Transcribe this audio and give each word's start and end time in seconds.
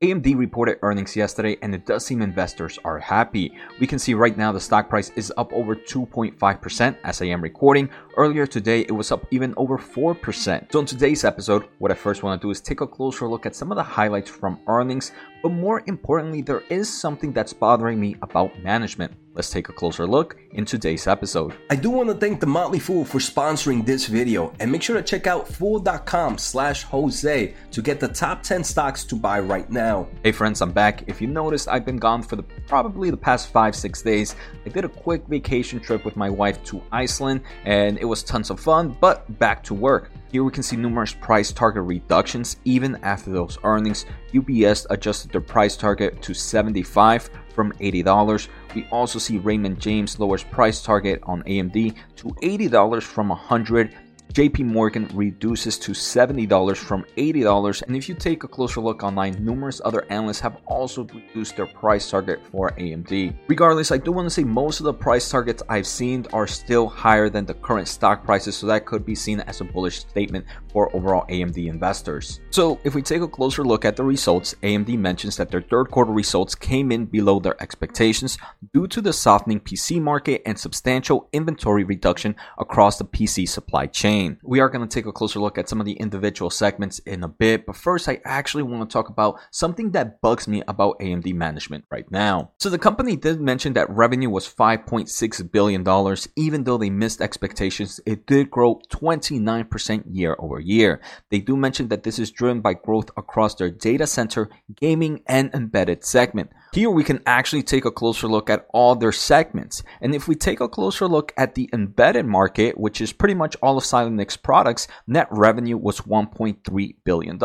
AMD 0.00 0.38
reported 0.38 0.78
earnings 0.82 1.16
yesterday 1.16 1.56
and 1.60 1.74
it 1.74 1.84
does 1.84 2.06
seem 2.06 2.22
investors 2.22 2.78
are 2.84 3.00
happy. 3.00 3.52
We 3.80 3.86
can 3.88 3.98
see 3.98 4.14
right 4.14 4.36
now 4.36 4.52
the 4.52 4.60
stock 4.60 4.88
price 4.88 5.10
is 5.16 5.32
up 5.36 5.52
over 5.52 5.74
2.5% 5.74 6.96
as 7.02 7.20
I 7.20 7.24
am 7.24 7.42
recording. 7.42 7.90
Earlier 8.16 8.46
today 8.46 8.82
it 8.82 8.92
was 8.92 9.10
up 9.10 9.26
even 9.32 9.54
over 9.56 9.76
4%. 9.76 10.70
So 10.72 10.78
in 10.78 10.86
today's 10.86 11.24
episode, 11.24 11.64
what 11.78 11.90
I 11.90 11.96
first 11.96 12.22
want 12.22 12.40
to 12.40 12.46
do 12.46 12.52
is 12.52 12.60
take 12.60 12.80
a 12.80 12.86
closer 12.86 13.26
look 13.26 13.44
at 13.44 13.56
some 13.56 13.72
of 13.72 13.76
the 13.76 13.82
highlights 13.82 14.30
from 14.30 14.60
earnings, 14.68 15.10
but 15.42 15.50
more 15.50 15.82
importantly, 15.86 16.42
there 16.42 16.62
is 16.68 16.92
something 16.92 17.32
that's 17.32 17.52
bothering 17.52 18.00
me 18.00 18.16
about 18.22 18.62
management. 18.62 19.12
Let's 19.34 19.50
take 19.50 19.68
a 19.68 19.72
closer 19.72 20.04
look 20.04 20.36
in 20.50 20.64
today's 20.64 21.06
episode. 21.06 21.54
I 21.70 21.76
do 21.76 21.90
want 21.90 22.08
to 22.08 22.14
thank 22.16 22.40
The 22.40 22.46
Motley 22.46 22.80
Fool 22.80 23.04
for 23.04 23.18
sponsoring 23.18 23.86
this 23.86 24.06
video 24.06 24.52
and 24.58 24.72
make 24.72 24.82
sure 24.82 24.96
to 24.96 25.02
check 25.02 25.28
out 25.28 25.46
fool.com 25.46 26.38
slash 26.38 26.82
Jose 26.82 27.54
to 27.70 27.82
get 27.82 28.00
the 28.00 28.08
top 28.08 28.42
10 28.42 28.64
stocks 28.64 29.04
to 29.04 29.14
buy 29.14 29.38
right 29.38 29.70
now. 29.70 30.08
Hey 30.24 30.32
friends, 30.32 30.60
I'm 30.60 30.72
back. 30.72 31.04
If 31.06 31.20
you 31.20 31.28
noticed, 31.28 31.68
I've 31.68 31.84
been 31.84 31.98
gone 31.98 32.22
for 32.22 32.34
the 32.34 32.42
probably 32.66 33.10
the 33.10 33.16
past 33.16 33.52
5-6 33.52 34.02
days. 34.02 34.34
I 34.66 34.70
did 34.70 34.84
a 34.84 34.88
quick 34.88 35.24
vacation 35.28 35.78
trip 35.78 36.04
with 36.04 36.16
my 36.16 36.28
wife 36.28 36.60
to 36.64 36.82
Iceland 36.90 37.42
and 37.64 37.96
it 37.98 38.06
was 38.06 38.24
tons 38.24 38.50
of 38.50 38.58
fun, 38.58 38.96
but 39.00 39.38
back 39.38 39.62
to 39.64 39.74
work. 39.74 40.10
Here 40.30 40.44
we 40.44 40.50
can 40.52 40.62
see 40.62 40.76
numerous 40.76 41.14
price 41.14 41.52
target 41.52 41.84
reductions 41.84 42.56
even 42.66 42.96
after 43.02 43.30
those 43.30 43.56
earnings. 43.64 44.04
UBS 44.34 44.86
adjusted 44.90 45.32
their 45.32 45.40
price 45.40 45.74
target 45.74 46.20
to 46.20 46.34
75 46.34 47.30
from 47.54 47.72
$80. 47.72 48.48
We 48.74 48.86
also 48.90 49.18
see 49.18 49.38
Raymond 49.38 49.80
James 49.80 50.20
lowers 50.20 50.44
price 50.44 50.82
target 50.82 51.20
on 51.22 51.42
AMD 51.44 51.94
to 52.16 52.28
$80 52.28 53.02
from 53.02 53.30
100 53.30 53.96
JP 54.32 54.66
Morgan 54.66 55.08
reduces 55.14 55.78
to 55.78 55.92
$70 55.92 56.76
from 56.76 57.04
$80. 57.16 57.82
And 57.82 57.96
if 57.96 58.08
you 58.08 58.14
take 58.14 58.44
a 58.44 58.48
closer 58.48 58.80
look 58.80 59.02
online, 59.02 59.42
numerous 59.44 59.80
other 59.84 60.04
analysts 60.10 60.40
have 60.40 60.58
also 60.66 61.04
reduced 61.04 61.56
their 61.56 61.66
price 61.66 62.10
target 62.10 62.40
for 62.52 62.70
AMD. 62.72 63.34
Regardless, 63.48 63.90
I 63.90 63.96
do 63.98 64.12
want 64.12 64.26
to 64.26 64.30
say 64.30 64.44
most 64.44 64.80
of 64.80 64.84
the 64.84 64.92
price 64.92 65.28
targets 65.28 65.62
I've 65.68 65.86
seen 65.86 66.26
are 66.32 66.46
still 66.46 66.88
higher 66.88 67.28
than 67.30 67.46
the 67.46 67.54
current 67.54 67.88
stock 67.88 68.24
prices, 68.24 68.56
so 68.56 68.66
that 68.66 68.86
could 68.86 69.04
be 69.04 69.14
seen 69.14 69.40
as 69.40 69.60
a 69.60 69.64
bullish 69.64 70.00
statement 70.00 70.44
for 70.72 70.94
overall 70.94 71.26
AMD 71.28 71.66
investors. 71.66 72.40
So, 72.50 72.78
if 72.84 72.94
we 72.94 73.02
take 73.02 73.22
a 73.22 73.28
closer 73.28 73.64
look 73.64 73.84
at 73.84 73.96
the 73.96 74.04
results, 74.04 74.54
AMD 74.62 74.98
mentions 74.98 75.36
that 75.36 75.50
their 75.50 75.62
third 75.62 75.90
quarter 75.90 76.12
results 76.12 76.54
came 76.54 76.92
in 76.92 77.06
below 77.06 77.40
their 77.40 77.60
expectations 77.62 78.38
due 78.74 78.86
to 78.88 79.00
the 79.00 79.12
softening 79.12 79.60
PC 79.60 80.00
market 80.00 80.42
and 80.44 80.58
substantial 80.58 81.28
inventory 81.32 81.84
reduction 81.84 82.36
across 82.58 82.98
the 82.98 83.04
PC 83.04 83.48
supply 83.48 83.86
chain. 83.86 84.17
We 84.42 84.60
are 84.60 84.68
going 84.68 84.86
to 84.86 84.92
take 84.92 85.06
a 85.06 85.12
closer 85.12 85.40
look 85.40 85.58
at 85.58 85.68
some 85.68 85.80
of 85.80 85.86
the 85.86 85.92
individual 85.92 86.50
segments 86.50 86.98
in 87.00 87.22
a 87.22 87.28
bit, 87.28 87.66
but 87.66 87.76
first, 87.76 88.08
I 88.08 88.20
actually 88.24 88.62
want 88.62 88.88
to 88.88 88.92
talk 88.92 89.08
about 89.08 89.38
something 89.50 89.92
that 89.92 90.20
bugs 90.20 90.48
me 90.48 90.62
about 90.66 90.98
AMD 91.00 91.34
management 91.34 91.84
right 91.90 92.10
now. 92.10 92.52
So, 92.58 92.70
the 92.70 92.78
company 92.78 93.16
did 93.16 93.40
mention 93.40 93.74
that 93.74 93.90
revenue 93.90 94.30
was 94.30 94.48
$5.6 94.48 95.52
billion. 95.52 96.16
Even 96.36 96.64
though 96.64 96.78
they 96.78 96.90
missed 96.90 97.20
expectations, 97.20 98.00
it 98.06 98.26
did 98.26 98.50
grow 98.50 98.80
29% 98.90 100.04
year 100.10 100.36
over 100.38 100.60
year. 100.60 101.00
They 101.30 101.40
do 101.40 101.56
mention 101.56 101.88
that 101.88 102.02
this 102.02 102.18
is 102.18 102.30
driven 102.30 102.60
by 102.60 102.74
growth 102.74 103.10
across 103.16 103.54
their 103.54 103.70
data 103.70 104.06
center, 104.06 104.50
gaming, 104.76 105.22
and 105.26 105.52
embedded 105.54 106.04
segment. 106.04 106.50
Here 106.72 106.90
we 106.90 107.02
can 107.02 107.22
actually 107.24 107.62
take 107.62 107.86
a 107.86 107.90
closer 107.90 108.28
look 108.28 108.50
at 108.50 108.66
all 108.74 108.94
their 108.94 109.12
segments. 109.12 109.82
And 110.00 110.14
if 110.14 110.28
we 110.28 110.34
take 110.34 110.60
a 110.60 110.68
closer 110.68 111.06
look 111.06 111.32
at 111.36 111.54
the 111.54 111.70
embedded 111.72 112.26
market, 112.26 112.78
which 112.78 113.00
is 113.00 113.12
pretty 113.12 113.34
much 113.34 113.56
all 113.62 113.78
of 113.78 113.84
Xilinx 113.84 114.42
products, 114.42 114.86
net 115.06 115.28
revenue 115.30 115.78
was 115.78 116.02
$1.3 116.02 116.94
billion. 117.04 117.38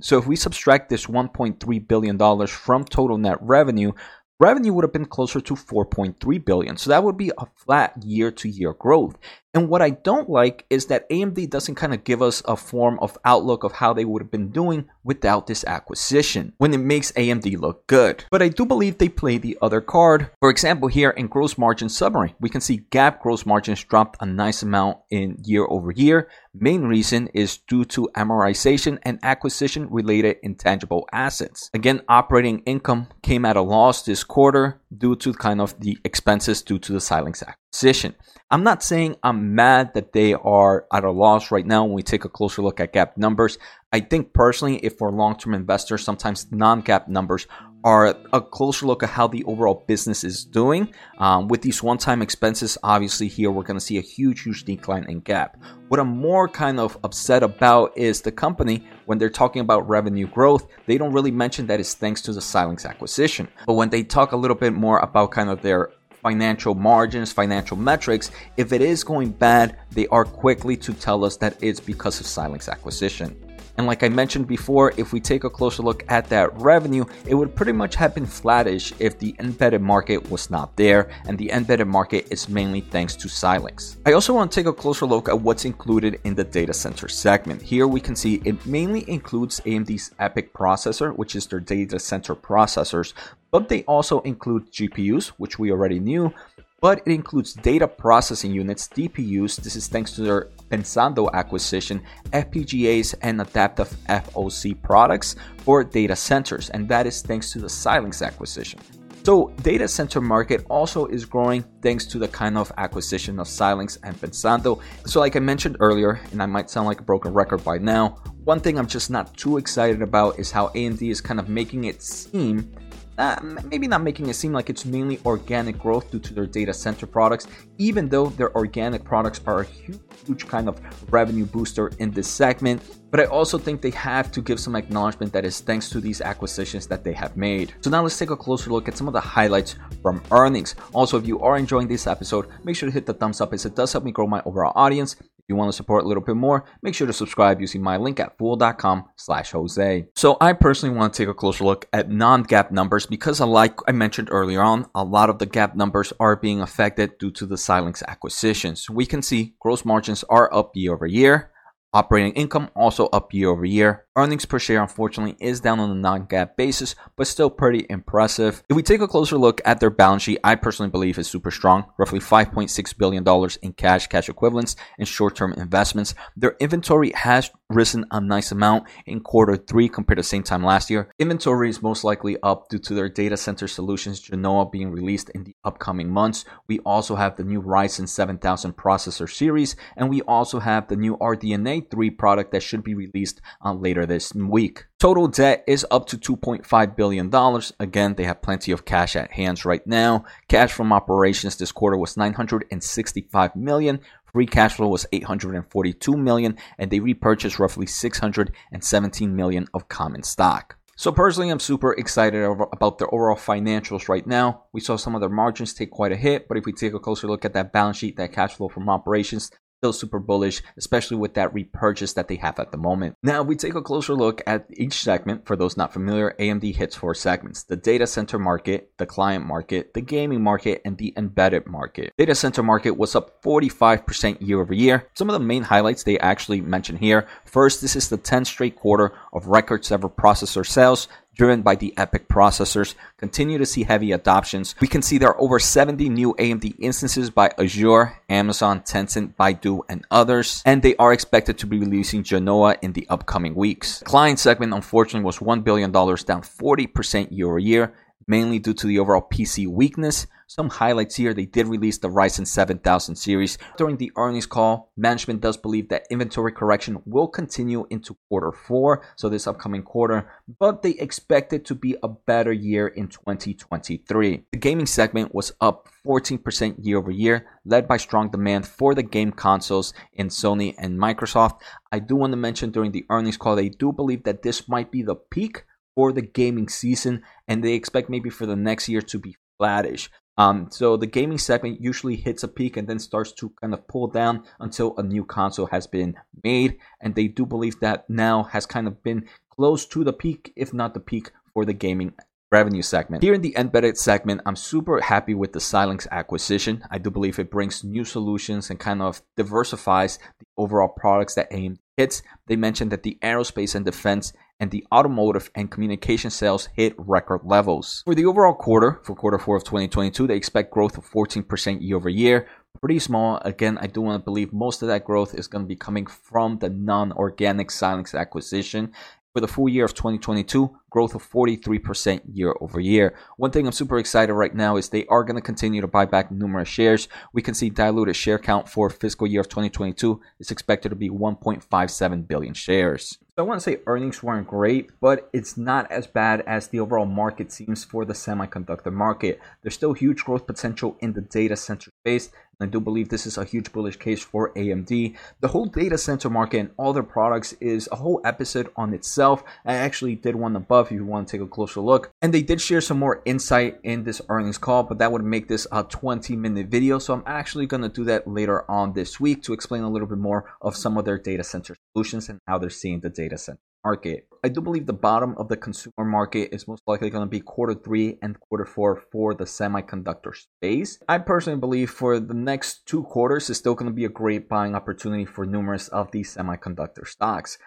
So 0.00 0.18
if 0.18 0.26
we 0.26 0.36
subtract 0.36 0.88
this 0.88 1.06
$1.3 1.06 1.88
billion 1.88 2.46
from 2.46 2.84
total 2.84 3.18
net 3.18 3.38
revenue, 3.40 3.92
revenue 4.40 4.72
would 4.72 4.84
have 4.84 4.92
been 4.92 5.04
closer 5.04 5.40
to 5.40 5.54
4.3 5.54 6.44
billion. 6.44 6.76
So 6.76 6.90
that 6.90 7.04
would 7.04 7.16
be 7.16 7.30
a 7.38 7.46
flat 7.56 8.02
year 8.02 8.32
to 8.32 8.48
year 8.48 8.72
growth. 8.72 9.16
And 9.52 9.68
what 9.68 9.82
I 9.82 9.90
don't 9.90 10.30
like 10.30 10.64
is 10.70 10.86
that 10.86 11.10
AMD 11.10 11.50
doesn't 11.50 11.74
kind 11.74 11.92
of 11.92 12.04
give 12.04 12.22
us 12.22 12.40
a 12.44 12.56
form 12.56 12.98
of 13.00 13.18
outlook 13.24 13.64
of 13.64 13.72
how 13.72 13.92
they 13.92 14.04
would 14.04 14.22
have 14.22 14.30
been 14.30 14.50
doing 14.50 14.88
without 15.02 15.48
this 15.48 15.64
acquisition 15.64 16.52
when 16.58 16.72
it 16.72 16.78
makes 16.78 17.10
AMD 17.12 17.58
look 17.58 17.86
good. 17.88 18.24
But 18.30 18.42
I 18.42 18.48
do 18.48 18.64
believe 18.64 18.98
they 18.98 19.08
play 19.08 19.38
the 19.38 19.58
other 19.60 19.80
card. 19.80 20.30
For 20.38 20.50
example, 20.50 20.88
here 20.88 21.10
in 21.10 21.26
gross 21.26 21.58
margin 21.58 21.88
summary, 21.88 22.34
we 22.38 22.48
can 22.48 22.60
see 22.60 22.86
GAAP 22.92 23.20
gross 23.20 23.44
margins 23.44 23.82
dropped 23.82 24.18
a 24.20 24.26
nice 24.26 24.62
amount 24.62 24.98
in 25.10 25.36
year 25.44 25.66
over 25.68 25.90
year. 25.90 26.28
Main 26.52 26.82
reason 26.82 27.28
is 27.28 27.58
due 27.58 27.84
to 27.84 28.10
amortization 28.16 28.98
and 29.04 29.20
acquisition 29.22 29.88
related 29.88 30.38
intangible 30.42 31.08
assets. 31.12 31.70
Again, 31.74 32.02
operating 32.08 32.58
income 32.66 33.06
came 33.22 33.44
at 33.44 33.56
a 33.56 33.62
loss 33.62 34.02
this 34.02 34.24
quarter 34.24 34.80
due 34.96 35.14
to 35.16 35.32
kind 35.32 35.60
of 35.60 35.78
the 35.78 35.96
expenses 36.04 36.60
due 36.62 36.80
to 36.80 36.92
the 36.92 36.98
Xilinx 36.98 37.44
acquisition. 37.46 38.16
I'm 38.50 38.64
not 38.64 38.82
saying 38.82 39.14
I'm 39.22 39.54
mad 39.54 39.94
that 39.94 40.12
they 40.12 40.34
are 40.34 40.86
at 40.92 41.04
a 41.04 41.12
loss 41.12 41.52
right 41.52 41.64
now 41.64 41.84
when 41.84 41.94
we 41.94 42.02
take 42.02 42.24
a 42.24 42.28
closer 42.28 42.62
look 42.62 42.80
at 42.80 42.92
GAAP 42.92 43.16
numbers. 43.16 43.56
I 43.92 44.00
think 44.00 44.32
personally, 44.32 44.78
if 44.78 44.98
for 44.98 45.12
long 45.12 45.36
term 45.36 45.54
investors, 45.54 46.02
sometimes 46.02 46.50
non 46.50 46.82
GAAP 46.82 47.06
numbers 47.06 47.46
are 47.84 48.14
a 48.32 48.40
closer 48.40 48.86
look 48.86 49.02
at 49.02 49.08
how 49.08 49.26
the 49.26 49.44
overall 49.44 49.84
business 49.86 50.24
is 50.24 50.44
doing. 50.44 50.92
Um, 51.18 51.48
with 51.48 51.62
these 51.62 51.82
one 51.82 51.98
time 51.98 52.22
expenses, 52.22 52.76
obviously, 52.82 53.28
here 53.28 53.50
we're 53.50 53.62
going 53.62 53.78
to 53.78 53.84
see 53.84 53.98
a 53.98 54.02
huge, 54.02 54.42
huge 54.42 54.64
decline 54.64 55.04
in 55.04 55.22
GAAP. 55.22 55.54
What 55.88 55.98
I'm 56.00 56.16
more 56.18 56.48
kind 56.48 56.78
of 56.78 56.98
upset 57.04 57.42
about 57.42 57.96
is 57.96 58.20
the 58.20 58.32
company, 58.32 58.86
when 59.06 59.18
they're 59.18 59.30
talking 59.30 59.60
about 59.60 59.88
revenue 59.88 60.26
growth, 60.26 60.66
they 60.86 60.98
don't 60.98 61.12
really 61.12 61.30
mention 61.30 61.66
that 61.66 61.80
it's 61.80 61.94
thanks 61.94 62.20
to 62.22 62.32
the 62.32 62.40
Xilinx 62.40 62.86
acquisition. 62.86 63.48
But 63.66 63.74
when 63.74 63.90
they 63.90 64.02
talk 64.02 64.32
a 64.32 64.36
little 64.36 64.56
bit 64.56 64.72
more 64.72 64.98
about 64.98 65.32
kind 65.32 65.50
of 65.50 65.62
their 65.62 65.90
financial 66.22 66.74
margins, 66.74 67.32
financial 67.32 67.76
metrics, 67.76 68.30
if 68.56 68.72
it 68.72 68.82
is 68.82 69.02
going 69.02 69.30
bad, 69.30 69.78
they 69.90 70.06
are 70.08 70.24
quickly 70.24 70.76
to 70.76 70.92
tell 70.92 71.24
us 71.24 71.36
that 71.38 71.56
it's 71.62 71.80
because 71.80 72.20
of 72.20 72.26
Xilinx 72.26 72.68
acquisition. 72.68 73.36
And 73.76 73.86
like 73.86 74.02
I 74.02 74.08
mentioned 74.08 74.46
before, 74.46 74.92
if 74.96 75.12
we 75.12 75.20
take 75.20 75.44
a 75.44 75.50
closer 75.50 75.82
look 75.82 76.04
at 76.08 76.28
that 76.28 76.54
revenue, 76.60 77.04
it 77.26 77.34
would 77.34 77.54
pretty 77.54 77.72
much 77.72 77.94
have 77.94 78.14
been 78.14 78.26
flattish 78.26 78.92
if 78.98 79.18
the 79.18 79.34
embedded 79.38 79.80
market 79.80 80.30
was 80.30 80.50
not 80.50 80.76
there, 80.76 81.10
and 81.26 81.38
the 81.38 81.50
embedded 81.50 81.86
market 81.86 82.26
is 82.30 82.48
mainly 82.48 82.80
thanks 82.80 83.16
to 83.16 83.28
Xilinx. 83.28 83.96
I 84.06 84.12
also 84.12 84.34
want 84.34 84.50
to 84.50 84.60
take 84.60 84.66
a 84.66 84.72
closer 84.72 85.06
look 85.06 85.28
at 85.28 85.40
what's 85.40 85.64
included 85.64 86.20
in 86.24 86.34
the 86.34 86.44
data 86.44 86.74
center 86.74 87.08
segment. 87.08 87.62
Here 87.62 87.86
we 87.86 88.00
can 88.00 88.16
see 88.16 88.42
it 88.44 88.66
mainly 88.66 89.08
includes 89.08 89.60
AMD's 89.60 90.10
EPYC 90.20 90.50
processor, 90.52 91.16
which 91.16 91.34
is 91.34 91.46
their 91.46 91.60
data 91.60 91.98
center 91.98 92.34
processors, 92.34 93.12
but 93.50 93.68
they 93.68 93.82
also 93.84 94.20
include 94.20 94.70
GPUs, 94.72 95.28
which 95.38 95.58
we 95.58 95.70
already 95.72 95.98
knew, 95.98 96.32
but 96.80 97.02
it 97.06 97.12
includes 97.12 97.52
data 97.52 97.86
processing 97.86 98.52
units, 98.52 98.88
DPUs. 98.88 99.56
This 99.56 99.76
is 99.76 99.88
thanks 99.88 100.12
to 100.12 100.22
their 100.22 100.48
Pensando 100.70 101.30
acquisition, 101.32 102.02
FPGAs, 102.32 103.14
and 103.22 103.40
adaptive 103.40 103.96
SoC 104.08 104.80
products 104.82 105.36
for 105.58 105.84
data 105.84 106.16
centers, 106.16 106.70
and 106.70 106.88
that 106.88 107.06
is 107.06 107.22
thanks 107.22 107.52
to 107.52 107.58
the 107.58 107.66
Xilinx 107.66 108.24
acquisition. 108.26 108.80
So, 109.22 109.48
data 109.62 109.86
center 109.86 110.22
market 110.22 110.64
also 110.70 111.04
is 111.06 111.26
growing 111.26 111.62
thanks 111.82 112.06
to 112.06 112.18
the 112.18 112.28
kind 112.28 112.56
of 112.56 112.72
acquisition 112.78 113.38
of 113.38 113.48
Xilinx 113.48 113.98
and 114.02 114.18
Pensando. 114.18 114.80
So, 115.04 115.20
like 115.20 115.36
I 115.36 115.40
mentioned 115.40 115.76
earlier, 115.80 116.20
and 116.32 116.42
I 116.42 116.46
might 116.46 116.70
sound 116.70 116.86
like 116.86 117.00
a 117.00 117.02
broken 117.02 117.34
record 117.34 117.62
by 117.62 117.76
now, 117.76 118.16
one 118.44 118.60
thing 118.60 118.78
I'm 118.78 118.86
just 118.86 119.10
not 119.10 119.36
too 119.36 119.58
excited 119.58 120.00
about 120.00 120.38
is 120.38 120.50
how 120.50 120.68
AMD 120.68 121.02
is 121.02 121.20
kind 121.20 121.38
of 121.38 121.50
making 121.50 121.84
it 121.84 122.02
seem 122.02 122.72
uh, 123.18 123.36
maybe 123.70 123.86
not 123.86 124.02
making 124.02 124.28
it 124.28 124.34
seem 124.34 124.52
like 124.52 124.70
it's 124.70 124.84
mainly 124.84 125.20
organic 125.26 125.78
growth 125.78 126.10
due 126.10 126.18
to 126.18 126.34
their 126.34 126.46
data 126.46 126.72
center 126.72 127.06
products, 127.06 127.46
even 127.78 128.08
though 128.08 128.26
their 128.26 128.54
organic 128.56 129.04
products 129.04 129.40
are 129.46 129.60
a 129.60 129.64
huge, 129.64 130.46
kind 130.46 130.68
of 130.68 130.80
revenue 131.12 131.44
booster 131.44 131.88
in 131.98 132.10
this 132.10 132.28
segment. 132.28 132.82
But 133.10 133.20
I 133.20 133.24
also 133.24 133.58
think 133.58 133.82
they 133.82 133.90
have 133.90 134.30
to 134.32 134.40
give 134.40 134.60
some 134.60 134.76
acknowledgement 134.76 135.32
that 135.32 135.44
is 135.44 135.60
thanks 135.60 135.90
to 135.90 136.00
these 136.00 136.20
acquisitions 136.20 136.86
that 136.86 137.02
they 137.02 137.12
have 137.12 137.36
made. 137.36 137.74
So 137.80 137.90
now 137.90 138.02
let's 138.02 138.16
take 138.16 138.30
a 138.30 138.36
closer 138.36 138.70
look 138.70 138.88
at 138.88 138.96
some 138.96 139.08
of 139.08 139.12
the 139.12 139.20
highlights 139.20 139.74
from 140.00 140.22
earnings. 140.30 140.76
Also, 140.92 141.18
if 141.18 141.26
you 141.26 141.40
are 141.40 141.56
enjoying 141.56 141.88
this 141.88 142.06
episode, 142.06 142.46
make 142.64 142.76
sure 142.76 142.88
to 142.88 142.92
hit 142.92 143.06
the 143.06 143.14
thumbs 143.14 143.40
up 143.40 143.52
as 143.52 143.66
it 143.66 143.74
does 143.74 143.92
help 143.92 144.04
me 144.04 144.12
grow 144.12 144.28
my 144.28 144.40
overall 144.44 144.72
audience 144.76 145.16
you 145.50 145.56
want 145.56 145.68
to 145.68 145.76
support 145.76 146.04
a 146.04 146.08
little 146.08 146.22
bit 146.22 146.36
more, 146.36 146.64
make 146.80 146.94
sure 146.94 147.06
to 147.06 147.12
subscribe 147.12 147.60
using 147.60 147.82
my 147.82 147.98
link 147.98 148.18
at 148.18 148.38
fool.com 148.38 149.04
slash 149.16 149.50
Jose. 149.50 150.06
So 150.16 150.38
I 150.40 150.54
personally 150.54 150.96
want 150.96 151.12
to 151.12 151.22
take 151.22 151.28
a 151.28 151.34
closer 151.34 151.64
look 151.64 151.86
at 151.92 152.08
non-GAAP 152.08 152.70
numbers 152.70 153.04
because 153.04 153.40
like 153.40 153.78
I 153.86 153.92
mentioned 153.92 154.28
earlier 154.30 154.62
on, 154.62 154.86
a 154.94 155.04
lot 155.04 155.28
of 155.28 155.38
the 155.38 155.46
GAAP 155.46 155.74
numbers 155.74 156.12
are 156.18 156.36
being 156.36 156.62
affected 156.62 157.18
due 157.18 157.32
to 157.32 157.44
the 157.44 157.56
Xilinx 157.56 158.02
acquisitions. 158.06 158.88
We 158.88 159.04
can 159.04 159.20
see 159.20 159.54
gross 159.60 159.84
margins 159.84 160.24
are 160.30 160.52
up 160.54 160.70
year 160.74 160.94
over 160.94 161.06
year. 161.06 161.50
Operating 161.92 162.32
income 162.34 162.70
also 162.76 163.06
up 163.06 163.34
year 163.34 163.48
over 163.50 163.64
year. 163.64 164.06
Earnings 164.16 164.44
per 164.44 164.58
share, 164.58 164.82
unfortunately, 164.82 165.36
is 165.38 165.60
down 165.60 165.78
on 165.78 165.88
a 165.88 165.94
non 165.94 166.26
GAAP 166.26 166.56
basis, 166.56 166.96
but 167.14 167.28
still 167.28 167.48
pretty 167.48 167.86
impressive. 167.88 168.64
If 168.68 168.74
we 168.74 168.82
take 168.82 169.00
a 169.00 169.06
closer 169.06 169.38
look 169.38 169.60
at 169.64 169.78
their 169.78 169.88
balance 169.88 170.24
sheet, 170.24 170.40
I 170.42 170.56
personally 170.56 170.90
believe 170.90 171.16
is 171.16 171.28
super 171.28 171.52
strong, 171.52 171.84
roughly 171.96 172.18
$5.6 172.18 172.98
billion 172.98 173.24
in 173.62 173.72
cash, 173.72 174.08
cash 174.08 174.28
equivalents, 174.28 174.74
and 174.98 175.06
short 175.06 175.36
term 175.36 175.52
investments. 175.52 176.16
Their 176.36 176.56
inventory 176.58 177.12
has 177.14 177.52
risen 177.68 178.04
a 178.10 178.20
nice 178.20 178.50
amount 178.50 178.88
in 179.06 179.20
quarter 179.20 179.56
three 179.56 179.88
compared 179.88 180.16
to 180.16 180.22
the 180.22 180.26
same 180.28 180.42
time 180.42 180.64
last 180.64 180.90
year. 180.90 181.12
Inventory 181.20 181.70
is 181.70 181.80
most 181.80 182.02
likely 182.02 182.36
up 182.42 182.68
due 182.68 182.80
to 182.80 182.94
their 182.94 183.08
data 183.08 183.36
center 183.36 183.68
solutions 183.68 184.18
Genoa 184.18 184.68
being 184.68 184.90
released 184.90 185.30
in 185.30 185.44
the 185.44 185.54
upcoming 185.62 186.10
months. 186.10 186.44
We 186.66 186.80
also 186.80 187.14
have 187.14 187.36
the 187.36 187.44
new 187.44 187.62
Ryzen 187.62 188.08
7000 188.08 188.76
processor 188.76 189.32
series, 189.32 189.76
and 189.96 190.10
we 190.10 190.20
also 190.22 190.58
have 190.58 190.88
the 190.88 190.96
new 190.96 191.16
RDNA 191.18 191.92
3 191.92 192.10
product 192.10 192.50
that 192.50 192.64
should 192.64 192.82
be 192.82 192.94
released 192.94 193.40
uh, 193.64 193.72
later 193.72 193.99
this 194.06 194.34
week. 194.34 194.86
Total 194.98 195.28
debt 195.28 195.64
is 195.66 195.86
up 195.90 196.06
to 196.08 196.18
$2.5 196.18 196.96
billion. 196.96 197.30
Again, 197.78 198.14
they 198.14 198.24
have 198.24 198.42
plenty 198.42 198.72
of 198.72 198.84
cash 198.84 199.16
at 199.16 199.32
hands 199.32 199.64
right 199.64 199.86
now. 199.86 200.24
Cash 200.48 200.72
from 200.72 200.92
operations 200.92 201.56
this 201.56 201.72
quarter 201.72 201.96
was 201.96 202.16
965 202.16 203.56
million. 203.56 204.00
Free 204.32 204.46
cash 204.46 204.74
flow 204.74 204.88
was 204.88 205.06
842 205.12 206.16
million, 206.16 206.56
and 206.78 206.90
they 206.90 207.00
repurchased 207.00 207.58
roughly 207.58 207.86
617 207.86 209.34
million 209.34 209.66
of 209.74 209.88
common 209.88 210.22
stock. 210.22 210.76
So 211.00 211.10
personally, 211.10 211.48
I'm 211.48 211.60
super 211.60 211.94
excited 211.94 212.44
about 212.44 212.98
their 212.98 213.12
overall 213.12 213.34
financials 213.34 214.10
right 214.10 214.26
now. 214.26 214.64
We 214.74 214.82
saw 214.82 214.96
some 214.96 215.14
of 215.14 215.22
their 215.22 215.30
margins 215.30 215.72
take 215.72 215.90
quite 215.90 216.12
a 216.12 216.16
hit, 216.16 216.46
but 216.46 216.58
if 216.58 216.66
we 216.66 216.74
take 216.74 216.92
a 216.92 216.98
closer 217.00 217.26
look 217.26 217.46
at 217.46 217.54
that 217.54 217.72
balance 217.72 217.96
sheet, 217.96 218.16
that 218.18 218.34
cash 218.34 218.54
flow 218.54 218.68
from 218.68 218.90
operations, 218.90 219.50
still 219.80 219.92
super 219.94 220.18
bullish, 220.18 220.62
especially 220.76 221.16
with 221.16 221.32
that 221.32 221.54
repurchase 221.54 222.12
that 222.12 222.28
they 222.28 222.36
have 222.36 222.58
at 222.58 222.70
the 222.70 222.76
moment. 222.76 223.16
Now, 223.22 223.42
we 223.42 223.56
take 223.56 223.74
a 223.74 223.80
closer 223.80 224.14
look 224.14 224.42
at 224.46 224.66
each 224.74 224.92
segment. 224.92 225.46
For 225.46 225.56
those 225.56 225.78
not 225.78 225.90
familiar, 225.90 226.36
AMD 226.38 226.74
hits 226.74 226.94
four 226.94 227.14
segments 227.14 227.62
the 227.62 227.76
data 227.76 228.06
center 228.06 228.38
market, 228.38 228.92
the 228.98 229.06
client 229.06 229.46
market, 229.46 229.94
the 229.94 230.02
gaming 230.02 230.42
market, 230.42 230.82
and 230.84 230.98
the 230.98 231.14
embedded 231.16 231.66
market. 231.66 232.12
Data 232.18 232.34
center 232.34 232.62
market 232.62 232.98
was 232.98 233.16
up 233.16 233.42
45% 233.42 234.46
year 234.46 234.60
over 234.60 234.74
year. 234.74 235.08
Some 235.14 235.30
of 235.30 235.32
the 235.32 235.46
main 235.46 235.62
highlights 235.62 236.02
they 236.02 236.18
actually 236.18 236.60
mention 236.60 236.96
here. 236.96 237.26
First, 237.46 237.80
this 237.80 237.96
is 237.96 238.10
the 238.10 238.18
10th 238.18 238.48
straight 238.48 238.76
quarter 238.76 239.14
of 239.32 239.46
record 239.46 239.86
server 239.86 240.10
processor 240.10 240.66
sales 240.66 241.08
driven 241.40 241.62
by 241.62 241.74
the 241.74 241.94
EPYC 241.96 242.26
processors, 242.26 242.94
continue 243.16 243.56
to 243.56 243.64
see 243.64 243.82
heavy 243.82 244.12
adoptions. 244.12 244.74
We 244.78 244.88
can 244.88 245.00
see 245.00 245.16
there 245.16 245.30
are 245.30 245.40
over 245.40 245.58
70 245.58 246.10
new 246.10 246.34
AMD 246.34 246.74
instances 246.78 247.30
by 247.30 247.50
Azure, 247.56 248.12
Amazon, 248.28 248.82
Tencent, 248.82 249.36
Baidu, 249.36 249.80
and 249.88 250.04
others, 250.10 250.62
and 250.66 250.82
they 250.82 250.96
are 250.96 251.14
expected 251.14 251.56
to 251.56 251.66
be 251.66 251.78
releasing 251.78 252.22
Genoa 252.24 252.76
in 252.82 252.92
the 252.92 253.06
upcoming 253.08 253.54
weeks. 253.54 254.02
Client 254.04 254.38
segment, 254.38 254.74
unfortunately, 254.74 255.24
was 255.24 255.38
$1 255.38 255.64
billion, 255.64 255.90
down 255.90 256.42
40% 256.42 257.28
year 257.30 257.46
over 257.46 257.58
year, 257.58 257.94
mainly 258.26 258.58
due 258.58 258.74
to 258.74 258.86
the 258.86 258.98
overall 258.98 259.26
PC 259.26 259.66
weakness. 259.66 260.26
Some 260.50 260.68
highlights 260.68 261.14
here 261.14 261.32
they 261.32 261.46
did 261.46 261.68
release 261.68 261.98
the 261.98 262.08
Ryzen 262.08 262.44
7000 262.44 263.14
series. 263.14 263.56
During 263.78 263.98
the 263.98 264.10
earnings 264.16 264.46
call, 264.46 264.90
management 264.96 265.42
does 265.42 265.56
believe 265.56 265.90
that 265.90 266.08
inventory 266.10 266.50
correction 266.50 267.00
will 267.06 267.28
continue 267.28 267.86
into 267.88 268.16
quarter 268.28 268.50
four, 268.50 269.00
so 269.14 269.28
this 269.28 269.46
upcoming 269.46 269.84
quarter, 269.84 270.28
but 270.58 270.82
they 270.82 270.90
expect 270.90 271.52
it 271.52 271.64
to 271.66 271.76
be 271.76 271.94
a 272.02 272.08
better 272.08 272.52
year 272.52 272.88
in 272.88 273.06
2023. 273.06 274.42
The 274.50 274.58
gaming 274.58 274.86
segment 274.86 275.32
was 275.32 275.52
up 275.60 275.86
14% 276.04 276.84
year 276.84 276.98
over 276.98 277.12
year, 277.12 277.46
led 277.64 277.86
by 277.86 277.98
strong 277.98 278.32
demand 278.32 278.66
for 278.66 278.92
the 278.92 279.04
game 279.04 279.30
consoles 279.30 279.94
in 280.14 280.30
Sony 280.30 280.74
and 280.78 280.98
Microsoft. 280.98 281.60
I 281.92 282.00
do 282.00 282.16
want 282.16 282.32
to 282.32 282.36
mention 282.36 282.72
during 282.72 282.90
the 282.90 283.06
earnings 283.08 283.36
call, 283.36 283.54
they 283.54 283.68
do 283.68 283.92
believe 283.92 284.24
that 284.24 284.42
this 284.42 284.68
might 284.68 284.90
be 284.90 285.04
the 285.04 285.14
peak 285.14 285.62
for 285.94 286.12
the 286.12 286.22
gaming 286.22 286.68
season, 286.68 287.22
and 287.46 287.62
they 287.62 287.74
expect 287.74 288.10
maybe 288.10 288.30
for 288.30 288.46
the 288.46 288.56
next 288.56 288.88
year 288.88 289.02
to 289.02 289.18
be 289.20 289.36
flattish. 289.56 290.10
Um, 290.38 290.68
so 290.70 290.96
the 290.96 291.06
gaming 291.06 291.38
segment 291.38 291.80
usually 291.80 292.16
hits 292.16 292.42
a 292.42 292.48
peak 292.48 292.76
and 292.76 292.88
then 292.88 292.98
starts 292.98 293.32
to 293.32 293.50
kind 293.60 293.74
of 293.74 293.86
pull 293.86 294.06
down 294.06 294.44
until 294.58 294.96
a 294.96 295.02
new 295.02 295.24
console 295.24 295.66
has 295.66 295.86
been 295.86 296.16
made. 296.42 296.78
And 297.00 297.14
they 297.14 297.28
do 297.28 297.44
believe 297.44 297.80
that 297.80 298.08
now 298.08 298.44
has 298.44 298.64
kind 298.64 298.86
of 298.86 299.02
been 299.02 299.26
close 299.50 299.84
to 299.86 300.04
the 300.04 300.12
peak, 300.12 300.52
if 300.56 300.72
not 300.72 300.94
the 300.94 301.00
peak, 301.00 301.30
for 301.52 301.64
the 301.64 301.74
gaming 301.74 302.14
revenue 302.50 302.82
segment. 302.82 303.22
Here 303.22 303.34
in 303.34 303.42
the 303.42 303.54
embedded 303.56 303.96
segment, 303.96 304.40
I'm 304.44 304.56
super 304.56 305.00
happy 305.00 305.34
with 305.34 305.52
the 305.52 305.58
Xilinx 305.58 306.08
acquisition. 306.10 306.84
I 306.90 306.98
do 306.98 307.10
believe 307.10 307.38
it 307.38 307.50
brings 307.50 307.84
new 307.84 308.04
solutions 308.04 308.70
and 308.70 308.78
kind 308.78 309.02
of 309.02 309.22
diversifies 309.36 310.18
the 310.38 310.46
overall 310.56 310.88
products 310.88 311.34
that 311.34 311.50
AMD 311.50 311.78
hits. 311.96 312.22
They 312.46 312.56
mentioned 312.56 312.92
that 312.92 313.02
the 313.02 313.18
aerospace 313.22 313.74
and 313.74 313.84
defense 313.84 314.32
and 314.60 314.70
the 314.70 314.86
automotive 314.92 315.50
and 315.54 315.70
communication 315.70 316.30
sales 316.30 316.68
hit 316.76 316.94
record 316.98 317.40
levels. 317.44 318.02
For 318.04 318.14
the 318.14 318.26
overall 318.26 318.52
quarter, 318.52 319.00
for 319.02 319.16
quarter 319.16 319.38
four 319.38 319.56
of 319.56 319.64
2022, 319.64 320.26
they 320.26 320.36
expect 320.36 320.70
growth 320.70 320.98
of 320.98 321.10
14% 321.10 321.80
year 321.80 321.96
over 321.96 322.10
year. 322.10 322.46
Pretty 322.80 322.98
small. 322.98 323.40
Again, 323.44 323.78
I 323.80 323.86
do 323.86 324.00
want 324.00 324.20
to 324.20 324.24
believe 324.24 324.52
most 324.52 324.82
of 324.82 324.88
that 324.88 325.04
growth 325.04 325.34
is 325.34 325.48
going 325.48 325.64
to 325.64 325.68
be 325.68 325.76
coming 325.76 326.06
from 326.06 326.58
the 326.58 326.70
non 326.70 327.12
organic 327.12 327.68
Xilinx 327.68 328.14
acquisition. 328.14 328.92
For 329.32 329.40
the 329.40 329.48
full 329.48 329.68
year 329.68 329.84
of 329.84 329.94
2022, 329.94 330.76
growth 330.90 331.14
of 331.14 331.28
43% 331.28 332.20
year 332.32 332.54
over 332.60 332.80
year. 332.80 333.14
One 333.36 333.50
thing 333.50 333.66
I'm 333.66 333.72
super 333.72 333.98
excited 333.98 334.34
right 334.34 334.54
now 334.54 334.76
is 334.76 334.88
they 334.88 335.06
are 335.06 335.24
going 335.24 335.36
to 335.36 335.40
continue 335.40 335.80
to 335.80 335.86
buy 335.86 336.04
back 336.04 336.30
numerous 336.30 336.68
shares. 336.68 337.08
We 337.32 337.42
can 337.42 337.54
see 337.54 337.70
diluted 337.70 338.16
share 338.16 338.38
count 338.38 338.68
for 338.68 338.90
fiscal 338.90 339.26
year 339.26 339.40
of 339.40 339.48
2022 339.48 340.20
is 340.38 340.50
expected 340.50 340.90
to 340.90 340.96
be 340.96 341.08
1.57 341.08 342.28
billion 342.28 342.54
shares. 342.54 343.18
So 343.36 343.44
I 343.44 343.46
want 343.46 343.60
to 343.60 343.64
say 343.64 343.80
earnings 343.86 344.22
weren't 344.22 344.48
great, 344.48 344.90
but 345.00 345.30
it's 345.32 345.56
not 345.56 345.90
as 345.90 346.06
bad 346.06 346.42
as 346.46 346.68
the 346.68 346.80
overall 346.80 347.06
market 347.06 347.52
seems 347.52 347.84
for 347.84 348.04
the 348.04 348.12
semiconductor 348.12 348.92
market. 348.92 349.40
There's 349.62 349.74
still 349.74 349.94
huge 349.94 350.24
growth 350.24 350.46
potential 350.46 350.96
in 351.00 351.12
the 351.12 351.22
data 351.22 351.56
center 351.56 351.90
space, 352.00 352.30
I 352.62 352.66
do 352.66 352.78
believe 352.78 353.08
this 353.08 353.26
is 353.26 353.38
a 353.38 353.44
huge 353.44 353.72
bullish 353.72 353.96
case 353.96 354.22
for 354.22 354.52
AMD. 354.52 355.16
The 355.40 355.48
whole 355.48 355.64
data 355.64 355.96
center 355.96 356.28
market 356.28 356.58
and 356.58 356.70
all 356.76 356.92
their 356.92 357.02
products 357.02 357.54
is 357.54 357.88
a 357.90 357.96
whole 357.96 358.20
episode 358.22 358.70
on 358.76 358.92
itself. 358.92 359.42
I 359.64 359.74
actually 359.74 360.14
did 360.14 360.36
one 360.36 360.56
above 360.80 360.92
if 360.92 360.96
you 360.96 361.04
want 361.04 361.28
to 361.28 361.32
take 361.32 361.44
a 361.44 361.48
closer 361.48 361.80
look. 361.80 362.10
And 362.22 362.32
they 362.32 362.42
did 362.42 362.60
share 362.60 362.80
some 362.80 362.98
more 362.98 363.22
insight 363.24 363.78
in 363.82 364.04
this 364.04 364.20
earnings 364.28 364.58
call, 364.58 364.82
but 364.82 364.98
that 364.98 365.12
would 365.12 365.24
make 365.24 365.48
this 365.48 365.66
a 365.72 365.82
20 365.84 366.36
minute 366.36 366.68
video. 366.68 366.98
So 366.98 367.14
I'm 367.14 367.22
actually 367.26 367.66
going 367.66 367.82
to 367.82 367.88
do 367.88 368.04
that 368.04 368.26
later 368.26 368.68
on 368.70 368.92
this 368.92 369.20
week 369.20 369.42
to 369.44 369.52
explain 369.52 369.82
a 369.82 369.90
little 369.90 370.08
bit 370.08 370.18
more 370.18 370.52
of 370.60 370.76
some 370.76 370.96
of 370.96 371.04
their 371.04 371.18
data 371.18 371.44
center 371.44 371.76
solutions 371.92 372.28
and 372.28 372.40
how 372.46 372.58
they're 372.58 372.70
seeing 372.70 373.00
the 373.00 373.10
data 373.10 373.38
center 373.38 373.60
market. 373.84 374.26
I 374.42 374.48
do 374.48 374.60
believe 374.60 374.86
the 374.86 374.92
bottom 374.92 375.34
of 375.36 375.48
the 375.48 375.56
consumer 375.56 376.04
market 376.04 376.54
is 376.54 376.66
most 376.66 376.82
likely 376.86 377.10
going 377.10 377.24
to 377.24 377.30
be 377.30 377.40
quarter 377.40 377.74
three 377.74 378.16
and 378.22 378.38
quarter 378.40 378.64
four 378.64 378.96
for 378.96 379.34
the 379.34 379.44
semiconductor 379.44 380.34
space. 380.34 380.98
I 381.08 381.18
personally 381.18 381.58
believe 381.58 381.90
for 381.90 382.18
the 382.18 382.34
next 382.34 382.86
two 382.86 383.02
quarters 383.02 383.50
is 383.50 383.58
still 383.58 383.74
going 383.74 383.90
to 383.90 383.94
be 383.94 384.06
a 384.06 384.10
great 384.10 384.48
buying 384.48 384.74
opportunity 384.74 385.26
for 385.26 385.44
numerous 385.44 385.88
of 385.88 386.10
these 386.10 386.34
semiconductor 386.34 387.06
stocks. 387.06 387.58